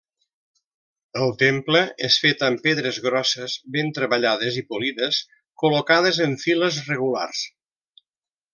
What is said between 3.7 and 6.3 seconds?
ben treballades i polides, col·locades